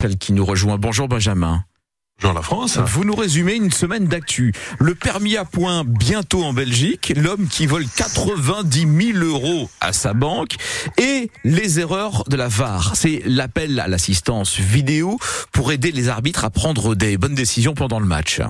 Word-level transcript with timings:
Celle 0.00 0.16
qui 0.16 0.32
nous 0.32 0.44
rejoint. 0.44 0.78
Bonjour 0.78 1.08
Benjamin. 1.08 1.64
Jean 2.20 2.32
la 2.32 2.42
France. 2.42 2.78
Vous 2.78 3.04
nous 3.04 3.16
résumez 3.16 3.54
une 3.54 3.72
semaine 3.72 4.06
d'actu. 4.06 4.52
Le 4.78 4.94
permis 4.94 5.36
à 5.36 5.44
point 5.44 5.82
bientôt 5.84 6.44
en 6.44 6.52
Belgique, 6.52 7.12
l'homme 7.16 7.48
qui 7.48 7.66
vole 7.66 7.84
90 7.96 9.12
000 9.12 9.18
euros 9.24 9.68
à 9.80 9.92
sa 9.92 10.14
banque 10.14 10.54
et 10.98 11.32
les 11.42 11.80
erreurs 11.80 12.22
de 12.28 12.36
la 12.36 12.46
VAR. 12.46 12.94
C'est 12.94 13.22
l'appel 13.24 13.80
à 13.80 13.88
l'assistance 13.88 14.60
vidéo 14.60 15.18
pour 15.50 15.72
aider 15.72 15.90
les 15.90 16.08
arbitres 16.08 16.44
à 16.44 16.50
prendre 16.50 16.94
des 16.94 17.18
bonnes 17.18 17.34
décisions 17.34 17.74
pendant 17.74 17.98
le 17.98 18.06
match. 18.06 18.40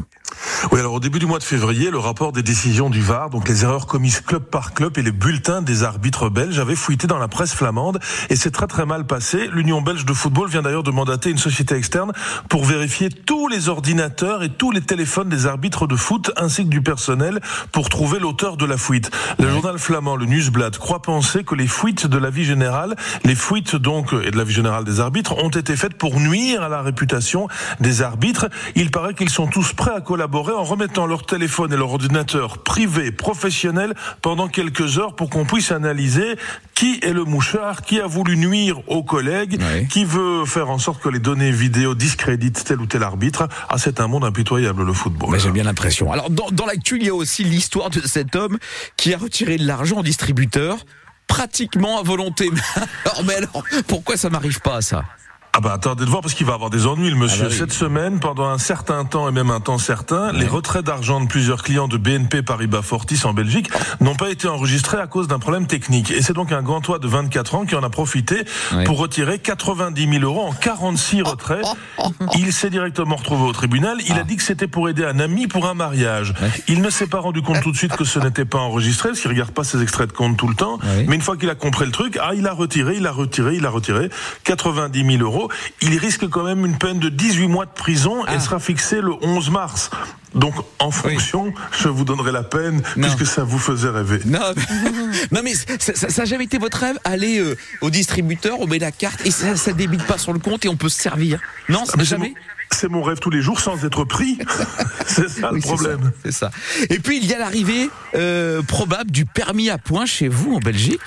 Oui, 0.73 0.81
alors 0.81 0.95
au 0.95 1.01
début 1.01 1.19
du 1.19 1.27
mois 1.27 1.39
de 1.39 1.45
février, 1.45 1.91
le 1.91 1.99
rapport 1.99 2.33
des 2.33 2.43
décisions 2.43 2.91
du 2.91 3.01
VAR, 3.01 3.31
donc 3.31 3.49
les 3.49 3.63
erreurs 3.63 3.87
commises 3.87 4.21
club 4.21 4.43
par 4.43 4.75
club 4.75 4.99
et 4.99 5.03
les 5.03 5.13
bulletins 5.13 5.63
des 5.63 5.83
arbitres 5.83 6.29
belges 6.29 6.59
avaient 6.59 6.77
fuité 6.77 7.07
dans 7.07 7.19
la 7.19 7.29
presse 7.29 7.55
flamande 7.55 7.99
et 8.29 8.37
c'est 8.37 8.51
très 8.51 8.67
très 8.67 8.85
mal 8.85 9.07
passé. 9.07 9.49
L'Union 9.53 9.81
belge 9.81 10.05
de 10.05 10.13
football 10.13 10.49
vient 10.49 10.63
d'ailleurs 10.63 10.83
de 10.83 10.91
mandater 10.91 11.31
une 11.31 11.39
société 11.39 11.75
externe 11.75 12.13
pour 12.51 12.65
vérifier 12.65 13.09
tous 13.09 13.49
les 13.49 13.69
ordinateurs 13.69 14.43
et 14.43 14.51
tous 14.51 14.71
les 14.71 14.83
téléphones 14.83 15.31
des 15.31 15.47
arbitres 15.47 15.87
de 15.87 15.97
foot 15.97 16.33
ainsi 16.37 16.65
que 16.65 16.71
du 16.71 16.83
personnel 16.83 17.41
pour 17.73 17.89
trouver 17.89 18.19
l'auteur 18.19 18.57
de 18.57 18.67
la 18.67 18.77
fuite. 18.77 19.11
Le 19.39 19.49
journal 19.49 19.79
flamand, 19.79 20.17
le 20.17 20.27
Newsblad, 20.27 20.77
croit 20.77 21.03
penser 21.03 21.45
que 21.45 21.55
les 21.55 21.69
fuites 21.69 22.07
de 22.07 22.19
la 22.19 22.31
vie 22.31 22.45
générale, 22.45 22.97
les 23.25 23.37
fuites 23.37 23.77
donc 23.77 24.13
et 24.13 24.31
de 24.31 24.37
la 24.37 24.45
vie 24.45 24.55
générale 24.55 24.85
des 24.85 25.01
arbitres 25.01 25.37
ont 25.43 25.51
été 25.51 25.77
faites 25.77 25.95
pour 25.95 26.21
nuire 26.21 26.63
à 26.63 26.69
la 26.69 26.83
réputation 26.83 27.49
des 27.81 28.03
arbitres. 28.03 28.49
Il 28.75 28.91
paraît 28.91 29.15
qu'ils 29.15 29.31
sont 29.31 29.47
tous 29.47 29.73
prêts 29.73 29.95
à 29.95 30.01
collaborer 30.01 30.18
en 30.23 30.65
remettant 30.65 31.07
leur 31.07 31.27
téléphone 31.27 31.73
et 31.73 31.77
leur 31.77 31.91
ordinateur 31.91 32.59
privé, 32.59 33.13
professionnel, 33.13 33.95
pendant 34.23 34.49
quelques 34.49 34.99
heures 34.99 35.15
pour 35.15 35.31
qu'on 35.31 35.45
puisse 35.45 35.73
analyser 35.73 36.37
qui 36.75 37.01
est 37.03 37.13
le 37.13 37.25
mouchard, 37.25 37.83
qui 37.83 38.01
a 38.01 38.07
voulu 38.07 38.37
nuire 38.37 38.81
aux 38.89 39.03
collègues, 39.03 39.61
qui 39.89 40.05
veut 40.05 40.45
faire 40.45 40.71
en 40.71 40.79
sorte 40.79 41.03
que 41.03 41.09
les 41.09 41.19
données 41.19 41.51
vidéo 41.51 41.95
discréditent 41.95 42.65
tel 42.65 42.81
ou 42.81 42.87
tel 42.87 43.03
arbitre. 43.03 43.49
Ah, 43.69 43.79
c'est 43.79 44.01
un 44.01 44.07
monde 44.07 44.25
impitoyable, 44.25 44.85
le 44.85 44.93
football. 44.93 45.39
J'ai 45.41 45.51
bien 45.51 45.65
l'impression. 45.65 46.13
Alors, 46.13 46.31
dans, 46.31 46.49
dans 46.51 46.67
l'actu, 46.67 46.99
il 46.99 47.07
y 47.07 47.09
a 47.09 47.15
aussi 47.15 47.45
l'histoire 47.45 47.91
de 47.91 48.01
cet 48.01 48.37
homme 48.37 48.59
qui 48.97 49.13
a 49.13 49.19
retiré 49.19 49.57
de 49.57 49.67
l'argent 49.67 49.99
au 49.99 50.03
distributeur 50.03 50.79
pratiquement 51.27 51.99
à 51.99 52.03
volonté. 52.03 52.49
alors, 53.05 53.25
mais 53.25 53.35
alors, 53.35 53.63
pourquoi 53.87 54.17
ça 54.17 54.31
m'arrive 54.31 54.61
pas, 54.61 54.81
ça? 54.81 55.05
Ah 55.59 55.61
bah 55.61 55.73
attendez 55.73 56.05
de 56.05 56.09
voir 56.09 56.23
parce 56.23 56.35
qu'il 56.35 56.47
va 56.47 56.55
avoir 56.55 56.71
des 56.71 56.87
ennuis 56.87 57.11
le 57.11 57.17
monsieur. 57.17 57.47
Ah 57.47 57.49
bah 57.49 57.55
Cette 57.59 57.73
semaine, 57.73 58.21
pendant 58.21 58.47
un 58.47 58.59
certain 58.59 59.05
temps 59.05 59.29
et 59.29 59.33
même 59.33 59.51
un 59.51 59.59
temps 59.59 59.79
certain, 59.79 60.31
les 60.31 60.47
retraits 60.47 60.85
d'argent 60.85 61.21
de 61.21 61.27
plusieurs 61.27 61.65
clients 61.65 61.89
de 61.89 61.97
BNP 61.97 62.43
Paribas 62.43 62.83
Fortis 62.83 63.23
en 63.25 63.33
Belgique 63.33 63.69
n'ont 64.01 64.15
pas 64.15 64.31
été 64.31 64.47
enregistrés 64.47 64.99
à 64.99 65.09
cause 65.09 65.27
d'un 65.27 65.41
problème 65.41 65.67
technique. 65.67 66.13
Et 66.13 66.23
c'est 66.23 66.33
donc 66.33 66.53
un 66.53 66.63
gantois 66.63 67.01
de 67.01 67.09
24 67.09 67.57
ans 67.57 67.67
qui 67.67 67.75
en 67.75 67.83
a 67.83 67.91
profité 67.91 68.45
pour 68.85 68.99
retirer 68.99 69.41
90 69.41 70.09
000 70.09 70.23
euros 70.23 70.47
en 70.47 70.53
46 70.53 71.23
retraits. 71.23 71.67
Il 72.39 72.53
s'est 72.53 72.71
directement 72.71 73.17
retrouvé 73.17 73.43
au 73.43 73.53
tribunal. 73.53 73.99
Il 74.07 74.17
a 74.17 74.23
dit 74.23 74.37
que 74.37 74.45
c'était 74.45 74.69
pour 74.69 74.89
aider 74.89 75.05
un 75.05 75.19
ami 75.19 75.49
pour 75.49 75.67
un 75.67 75.75
mariage. 75.75 76.35
Il 76.69 76.83
ne 76.83 76.91
s'est 76.91 77.09
pas 77.09 77.19
rendu 77.19 77.43
compte 77.43 77.63
tout 77.63 77.73
de 77.73 77.77
suite 77.77 77.97
que 77.97 78.05
ce 78.05 78.21
n'était 78.21 78.45
pas 78.45 78.59
enregistré 78.59 79.09
parce 79.09 79.21
qu'il 79.21 79.31
regarde 79.33 79.51
pas 79.51 79.65
ses 79.65 79.83
extraits 79.83 80.07
de 80.07 80.13
compte 80.13 80.37
tout 80.37 80.47
le 80.47 80.55
temps. 80.55 80.79
Mais 81.09 81.17
une 81.17 81.23
fois 81.23 81.37
qu'il 81.37 81.51
a 81.51 81.57
compris 81.57 81.85
le 81.85 81.91
truc, 81.91 82.17
ah 82.23 82.31
il 82.37 82.47
a 82.47 82.53
retiré, 82.53 82.95
il 82.97 83.07
a 83.09 83.11
retiré, 83.11 83.57
il 83.57 83.67
a 83.67 83.71
retiré 83.71 84.09
90 84.45 85.05
000 85.05 85.21
euros 85.25 85.48
il 85.83 85.99
risque 85.99 86.29
quand 86.29 86.45
même 86.45 86.65
une 86.65 86.79
peine 86.79 86.99
de 86.99 87.09
18 87.09 87.49
mois 87.49 87.67
de 87.67 87.71
prison 87.71 88.27
et 88.27 88.39
sera 88.41 88.59
fixé 88.59 89.01
le 89.01 89.13
11 89.23 89.51
mars. 89.51 89.91
Donc, 90.35 90.55
en 90.79 90.91
fonction, 90.91 91.53
je 91.73 91.89
vous 91.89 92.05
donnerai 92.05 92.33
la 92.33 92.43
peine, 92.43 92.83
puisque 93.01 93.25
ça 93.27 93.45
vous 93.45 93.59
faisait 93.59 93.89
rêver. 93.89 94.21
Non, 94.27 94.53
non 95.33 95.41
mais 95.43 95.55
ça 95.55 96.09
n'a 96.19 96.25
jamais 96.25 96.45
été 96.45 96.59
votre 96.59 96.79
rêve 96.79 96.99
Aller 97.05 97.39
euh, 97.39 97.57
au 97.81 97.91
distributeur, 97.91 98.61
on 98.61 98.67
met 98.67 98.79
la 98.79 98.93
carte 98.93 99.25
et 99.25 99.31
ça 99.31 99.55
ne 99.55 99.73
débite 99.73 100.05
pas 100.05 100.19
sur 100.19 100.33
le 100.33 100.39
compte 100.39 100.65
et 100.65 100.69
on 100.69 100.77
peut 100.77 100.89
se 100.89 101.01
servir. 101.01 101.41
Non, 101.69 101.85
Ah, 101.89 101.95
mais 101.97 102.05
jamais 102.05 102.35
C'est 102.71 102.89
mon 102.89 103.03
rêve 103.03 103.19
tous 103.19 103.31
les 103.31 103.41
jours 103.41 103.61
sans 103.61 103.83
être 103.85 104.05
pris. 104.05 104.39
c'est 105.07 105.29
ça 105.29 105.51
Oui, 105.53 105.61
le 105.61 105.67
problème. 105.67 106.13
C'est 106.25 106.33
ça, 106.33 106.51
ça. 106.51 106.85
Et 106.91 106.99
puis 106.99 107.19
il 107.19 107.27
y 107.27 107.33
a 107.35 107.39
l'arrivée 107.39 107.91
euh, 108.15 108.63
probable 108.63 109.11
du 109.11 109.25
permis 109.25 109.71
à 109.71 109.79
point 109.79 110.05
chez 110.07 110.29
vous 110.29 110.55
en 110.55 110.59
Belgique. 110.59 111.01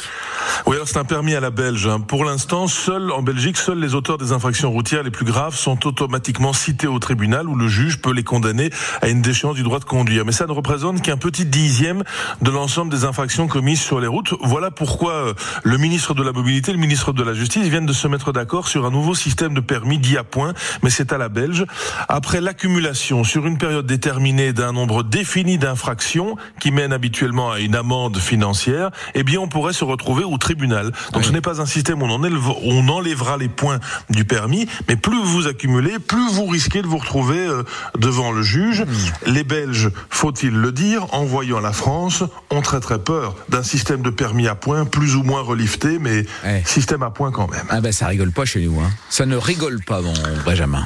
Oui, 0.65 0.75
alors 0.75 0.87
c'est 0.87 0.97
un 0.97 1.03
permis 1.05 1.35
à 1.35 1.39
la 1.39 1.49
belge. 1.49 1.87
hein. 1.87 1.99
Pour 1.99 2.25
l'instant, 2.25 2.67
seul 2.67 3.11
en 3.11 3.21
Belgique, 3.21 3.57
seuls 3.57 3.79
les 3.79 3.95
auteurs 3.95 4.17
des 4.17 4.31
infractions 4.31 4.71
routières 4.71 5.03
les 5.03 5.11
plus 5.11 5.25
graves 5.25 5.55
sont 5.55 5.85
automatiquement 5.87 6.53
cités 6.53 6.87
au 6.87 6.99
tribunal 6.99 7.47
où 7.47 7.55
le 7.55 7.67
juge 7.67 7.99
peut 8.01 8.13
les 8.13 8.23
condamner 8.23 8.69
à 9.01 9.09
une 9.09 9.21
déchéance 9.21 9.55
du 9.55 9.63
droit 9.63 9.79
de 9.79 9.85
conduire. 9.85 10.25
Mais 10.25 10.31
ça 10.31 10.45
ne 10.45 10.51
représente 10.51 11.01
qu'un 11.01 11.17
petit 11.17 11.45
dixième 11.45 12.03
de 12.41 12.51
l'ensemble 12.51 12.91
des 12.91 13.05
infractions 13.05 13.47
commises 13.47 13.81
sur 13.81 13.99
les 13.99 14.07
routes. 14.07 14.33
Voilà 14.41 14.71
pourquoi 14.71 15.13
euh, 15.13 15.33
le 15.63 15.77
ministre 15.77 16.13
de 16.13 16.23
la 16.23 16.31
Mobilité, 16.31 16.71
le 16.71 16.77
ministre 16.77 17.11
de 17.13 17.23
la 17.23 17.33
Justice 17.33 17.67
viennent 17.67 17.85
de 17.85 17.93
se 17.93 18.07
mettre 18.07 18.31
d'accord 18.31 18.67
sur 18.67 18.85
un 18.85 18.91
nouveau 18.91 19.15
système 19.15 19.53
de 19.53 19.61
permis 19.61 19.97
dit 19.97 20.17
à 20.17 20.23
point, 20.23 20.53
mais 20.83 20.89
c'est 20.89 21.13
à 21.13 21.17
la 21.17 21.29
belge. 21.29 21.65
Après 22.07 22.41
l'accumulation 22.41 23.23
sur 23.23 23.45
une 23.47 23.57
période 23.57 23.85
déterminée 23.85 24.53
d'un 24.53 24.73
nombre 24.73 25.03
défini 25.03 25.57
d'infractions 25.57 26.35
qui 26.59 26.71
mène 26.71 26.93
habituellement 26.93 27.51
à 27.51 27.59
une 27.59 27.75
amende 27.75 28.17
financière, 28.17 28.91
eh 29.15 29.23
bien 29.23 29.39
on 29.39 29.47
pourrait 29.47 29.73
se 29.73 29.83
retrouver 29.83 30.23
au 30.23 30.37
tribunal. 30.41 30.91
Donc 31.13 31.23
ce 31.23 31.31
n'est 31.31 31.39
pas 31.41 31.61
un 31.61 31.65
système 31.65 32.01
où 32.01 32.05
on, 32.05 32.09
enlève- 32.19 32.53
on 32.63 32.87
enlèvera 32.89 33.37
les 33.37 33.47
points 33.47 33.79
du 34.09 34.25
permis, 34.25 34.67
mais 34.89 34.97
plus 34.97 35.21
vous 35.23 35.47
accumulez, 35.47 35.99
plus 35.99 36.29
vous 36.33 36.45
risquez 36.47 36.81
de 36.81 36.87
vous 36.87 36.97
retrouver 36.97 37.37
euh, 37.39 37.63
devant 37.97 38.31
le 38.33 38.41
juge. 38.41 38.83
Les 39.25 39.43
Belges, 39.45 39.89
faut-il 40.09 40.51
le 40.51 40.71
dire, 40.73 41.05
en 41.13 41.23
voyant 41.23 41.59
la 41.61 41.71
France, 41.71 42.23
ont 42.49 42.61
très 42.61 42.79
très 42.81 42.99
peur 42.99 43.35
d'un 43.49 43.63
système 43.63 44.01
de 44.01 44.09
permis 44.09 44.47
à 44.47 44.55
points, 44.55 44.83
plus 44.85 45.15
ou 45.15 45.23
moins 45.23 45.41
relifté, 45.41 45.99
mais 45.99 46.25
Ouais. 46.43 46.63
système 46.65 47.03
à 47.03 47.11
points 47.11 47.31
quand 47.31 47.49
même. 47.49 47.65
Ah 47.69 47.79
ben 47.81 47.91
ça 47.91 48.07
rigole 48.07 48.31
pas 48.31 48.45
chez 48.45 48.65
nous. 48.65 48.79
Hein. 48.81 48.89
Ça 49.09 49.25
ne 49.25 49.35
rigole 49.37 49.79
pas, 49.85 50.01
mon 50.01 50.13
Benjamin. 50.45 50.85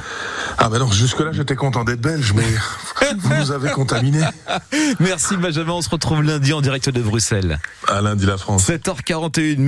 Ah 0.58 0.68
ben 0.70 0.78
non, 0.78 0.90
jusque-là 0.90 1.32
j'étais 1.32 1.54
content 1.54 1.84
d'être 1.84 2.00
belge, 2.00 2.32
mais 2.34 2.42
vous 3.18 3.34
nous 3.34 3.52
avez 3.52 3.70
contaminé. 3.70 4.20
Merci 5.00 5.36
Benjamin, 5.36 5.74
on 5.74 5.82
se 5.82 5.90
retrouve 5.90 6.22
lundi 6.22 6.52
en 6.52 6.60
direct 6.60 6.88
de 6.88 7.02
Bruxelles. 7.02 7.58
À 7.88 8.00
lundi 8.00 8.26
la 8.26 8.38
France. 8.38 8.68
7h41. 8.68 9.58